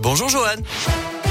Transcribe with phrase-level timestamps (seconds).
[0.00, 1.27] Bonjour Johan.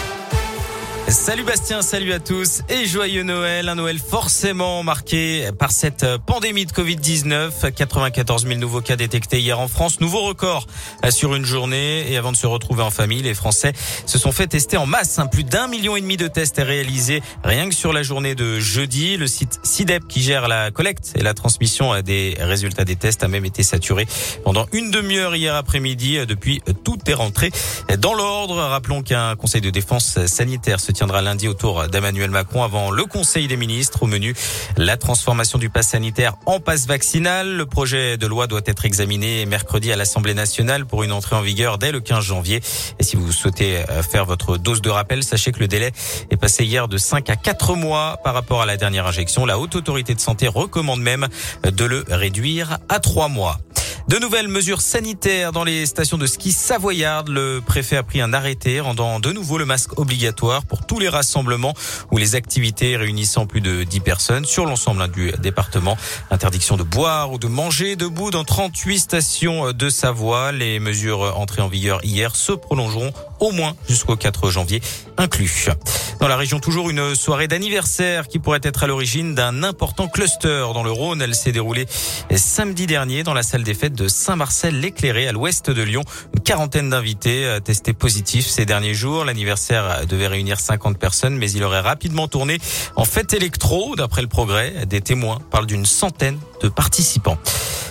[1.09, 3.69] Salut Bastien, salut à tous et joyeux Noël.
[3.69, 7.71] Un Noël forcément marqué par cette pandémie de Covid-19.
[7.71, 10.01] 94 000 nouveaux cas détectés hier en France.
[10.01, 10.67] Nouveau record
[11.09, 12.11] sur une journée.
[12.11, 13.71] Et avant de se retrouver en famille, les Français
[14.05, 15.17] se sont fait tester en masse.
[15.31, 18.59] Plus d'un million et demi de tests est réalisé rien que sur la journée de
[18.59, 19.15] jeudi.
[19.15, 23.29] Le site CIDEP qui gère la collecte et la transmission des résultats des tests a
[23.29, 24.05] même été saturé
[24.43, 26.25] pendant une demi-heure hier après-midi.
[26.25, 27.49] Depuis, tout est rentré
[27.97, 28.57] dans l'ordre.
[28.57, 33.47] Rappelons qu'un conseil de défense sanitaire se tiendra lundi autour d'Emmanuel Macron avant le Conseil
[33.47, 34.01] des ministres.
[34.01, 34.33] Au menu,
[34.77, 37.55] la transformation du pass sanitaire en passe vaccinal.
[37.55, 41.41] Le projet de loi doit être examiné mercredi à l'Assemblée nationale pour une entrée en
[41.41, 42.63] vigueur dès le 15 janvier.
[42.97, 45.91] Et si vous souhaitez euh, faire votre dose de rappel, sachez que le délai
[46.31, 49.45] est passé hier de 5 à 4 mois par rapport à la dernière injection.
[49.45, 51.27] La Haute Autorité de Santé recommande même
[51.63, 53.59] de le réduire à 3 mois.
[54.07, 57.27] De nouvelles mesures sanitaires dans les stations de ski savoyardes.
[57.27, 61.09] Le préfet a pris un arrêté rendant de nouveau le masque obligatoire pour tous les
[61.09, 61.73] rassemblements
[62.09, 65.97] ou les activités réunissant plus de 10 personnes sur l'ensemble du département.
[66.31, 70.53] Interdiction de boire ou de manger debout dans 38 stations de Savoie.
[70.53, 74.81] Les mesures entrées en vigueur hier se prolongeront au moins jusqu'au 4 janvier
[75.17, 75.69] inclus.
[76.19, 80.65] Dans la région, toujours une soirée d'anniversaire qui pourrait être à l'origine d'un important cluster
[80.73, 81.21] dans le Rhône.
[81.21, 81.85] Elle s'est déroulée
[82.35, 86.01] samedi dernier dans la salle des fêtes de Saint-Marcel-l'Éclairé à l'ouest de Lyon.
[86.35, 89.25] Une quarantaine d'invités testés positifs ces derniers jours.
[89.25, 92.57] L'anniversaire devait réunir 50 personnes, mais il aurait rapidement tourné
[92.95, 93.95] en fête électro.
[93.95, 97.37] D'après le progrès, des témoins parlent d'une centaine de participants.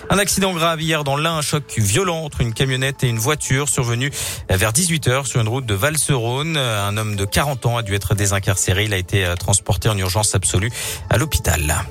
[0.09, 3.69] Un accident grave hier dans l'un, un choc violent entre une camionnette et une voiture
[3.69, 4.13] survenu
[4.49, 6.57] vers 18h sur une route de Valserone.
[6.57, 8.85] Un homme de 40 ans a dû être désincarcéré.
[8.85, 10.71] Il a été transporté en urgence absolue
[11.11, 11.85] à l'hôpital.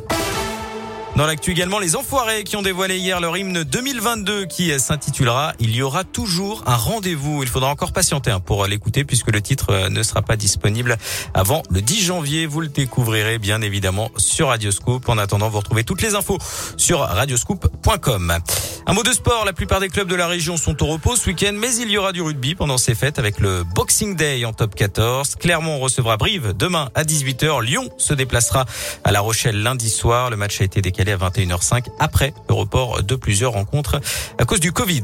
[1.16, 5.74] Dans l'actu également, les Enfoirés qui ont dévoilé hier leur hymne 2022 qui s'intitulera Il
[5.74, 7.42] y aura toujours un rendez-vous.
[7.42, 10.98] Il faudra encore patienter hein, pour l'écouter puisque le titre ne sera pas disponible
[11.34, 12.46] avant le 10 janvier.
[12.48, 15.08] Vous le découvrirez bien évidemment sur Radioscoop.
[15.08, 16.38] En attendant, vous retrouvez toutes les infos
[16.76, 18.40] sur radioscoop.com.
[18.88, 21.28] Un mot de sport, la plupart des clubs de la région sont au repos ce
[21.28, 24.52] week-end, mais il y aura du rugby pendant ces fêtes avec le Boxing Day en
[24.52, 25.38] top 14.
[25.38, 27.64] Clermont recevra Brive demain à 18h.
[27.64, 28.66] Lyon se déplacera
[29.06, 30.30] à La Rochelle lundi soir.
[30.30, 34.00] Le match a été décalé à 21h05 après le report de plusieurs rencontres
[34.38, 35.04] à cause du Covid.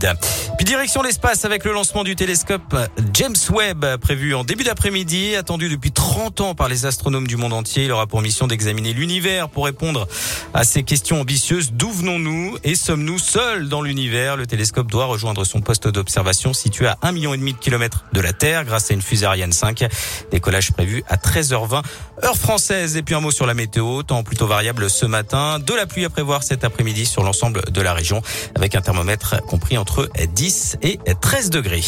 [0.58, 2.76] Puis direction l'espace avec le lancement du télescope
[3.14, 7.54] James Webb prévu en début d'après-midi, attendu depuis 30 ans par les astronomes du monde
[7.54, 7.86] entier.
[7.86, 10.08] Il aura pour mission d'examiner l'univers pour répondre
[10.54, 11.72] à ces questions ambitieuses.
[11.74, 14.38] D'où venons-nous et sommes-nous seuls dans l'univers?
[14.38, 18.34] Le télescope doit rejoindre son poste d'observation situé à 1,5 million de kilomètres de la
[18.34, 19.86] Terre grâce à une fusée Ariane 5.
[20.32, 21.84] Décollage prévu à 13h20
[22.24, 22.98] heure française.
[22.98, 25.60] Et puis un mot sur la météo, temps plutôt variable ce matin.
[25.60, 28.22] De la pluie à prévoir cet après-midi sur l'ensemble de la région
[28.56, 31.82] avec un thermomètre compris entre 10 et 13 degrés.